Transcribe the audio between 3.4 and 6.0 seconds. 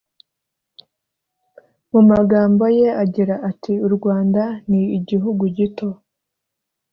ati u rwanda ni igihugu gito